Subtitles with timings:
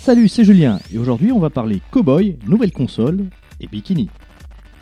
[0.00, 3.26] Salut, c'est Julien, et aujourd'hui on va parler Cowboy, nouvelle console
[3.60, 4.08] et Bikini.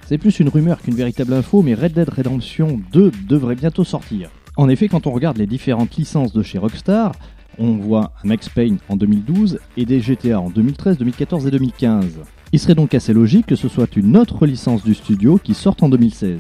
[0.07, 4.31] C'est plus une rumeur qu'une véritable info, mais Red Dead Redemption 2 devrait bientôt sortir.
[4.57, 7.17] En effet, quand on regarde les différentes licences de chez Rockstar,
[7.59, 12.21] on voit Max Payne en 2012 et des GTA en 2013, 2014 et 2015.
[12.53, 15.83] Il serait donc assez logique que ce soit une autre licence du studio qui sorte
[15.83, 16.39] en 2016.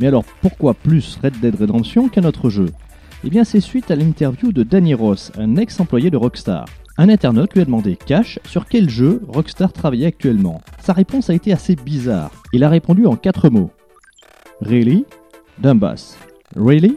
[0.00, 2.66] Mais alors pourquoi plus Red Dead Redemption qu'un autre jeu?
[3.24, 6.64] Eh bien c'est suite à l'interview de Danny Ross, un ex-employé de Rockstar.
[6.98, 10.60] Un internaute lui a demandé cash sur quel jeu Rockstar travaillait actuellement.
[10.80, 12.32] Sa réponse a été assez bizarre.
[12.52, 13.70] Il a répondu en quatre mots.
[14.60, 15.04] Really?
[15.60, 16.18] Dumbass.
[16.56, 16.96] Really?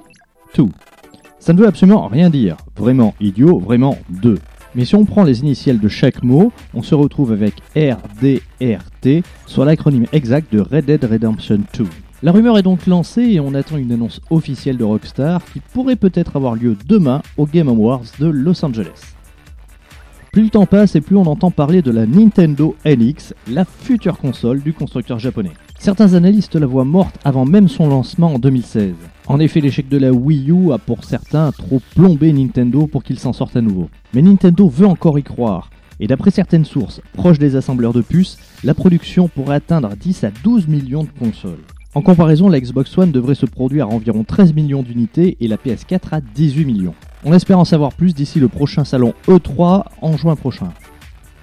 [0.54, 0.70] Two.
[1.38, 2.58] Ça ne veut absolument rien dire.
[2.76, 4.40] Vraiment idiot, vraiment deux.
[4.74, 9.66] Mais si on prend les initiales de chaque mot, on se retrouve avec RDRT, soit
[9.66, 11.86] l'acronyme exact de Red Dead Redemption 2.
[12.26, 15.96] La rumeur est donc lancée et on attend une annonce officielle de Rockstar qui pourrait
[15.96, 19.14] peut-être avoir lieu demain au Game Awards de Los Angeles.
[20.34, 24.18] Plus le temps passe et plus on entend parler de la Nintendo NX, la future
[24.18, 25.52] console du constructeur japonais.
[25.78, 28.96] Certains analystes la voient morte avant même son lancement en 2016.
[29.28, 33.20] En effet, l'échec de la Wii U a pour certains trop plombé Nintendo pour qu'il
[33.20, 33.88] s'en sorte à nouveau.
[34.16, 35.70] Mais Nintendo veut encore y croire.
[36.00, 40.32] Et d'après certaines sources proches des assembleurs de puces, la production pourrait atteindre 10 à
[40.44, 41.62] 12 millions de consoles.
[41.96, 45.56] En comparaison, la Xbox One devrait se produire à environ 13 millions d'unités et la
[45.56, 46.94] PS4 à 18 millions.
[47.24, 50.74] On espère en savoir plus d'ici le prochain salon E3 en juin prochain.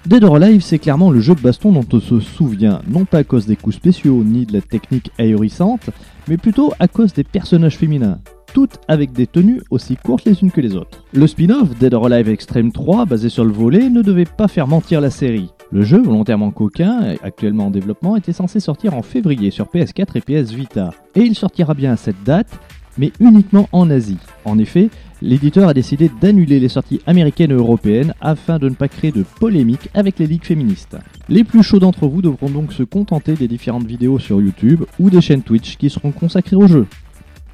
[0.05, 3.19] Dead or Alive, c'est clairement le jeu de baston dont on se souvient, non pas
[3.19, 5.89] à cause des coups spéciaux ni de la technique ahurissante,
[6.27, 8.19] mais plutôt à cause des personnages féminins,
[8.53, 11.03] toutes avec des tenues aussi courtes les unes que les autres.
[11.13, 14.67] Le spin-off Dead or Alive Extreme 3, basé sur le volet, ne devait pas faire
[14.67, 15.49] mentir la série.
[15.73, 20.21] Le jeu, volontairement coquin, actuellement en développement, était censé sortir en février sur PS4 et
[20.21, 20.91] PS Vita.
[21.15, 22.59] Et il sortira bien à cette date,
[22.99, 24.19] mais uniquement en Asie.
[24.45, 24.91] En effet,
[25.23, 29.23] l'éditeur a décidé d'annuler les sorties américaines et européennes afin de ne pas créer de
[29.23, 30.95] polémique avec les ligues féministes.
[31.27, 35.09] Les plus chauds d'entre vous devront donc se contenter des différentes vidéos sur YouTube ou
[35.09, 36.85] des chaînes Twitch qui seront consacrées au jeu.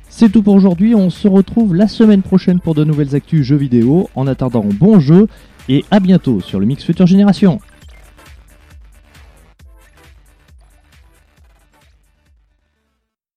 [0.09, 3.55] C'est tout pour aujourd'hui, on se retrouve la semaine prochaine pour de nouvelles actus jeux
[3.55, 4.09] vidéo.
[4.13, 5.27] En attendant, bon jeu
[5.69, 7.59] et à bientôt sur le Mix Future Génération.